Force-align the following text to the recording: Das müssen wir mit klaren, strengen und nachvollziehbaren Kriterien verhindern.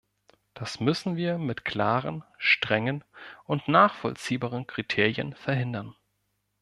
Das 0.55 0.79
müssen 0.79 1.15
wir 1.15 1.37
mit 1.37 1.63
klaren, 1.63 2.23
strengen 2.39 3.03
und 3.45 3.67
nachvollziehbaren 3.67 4.65
Kriterien 4.65 5.35
verhindern. 5.35 5.95